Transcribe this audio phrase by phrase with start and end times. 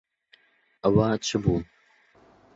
[0.83, 1.57] ئەوە چ بوو؟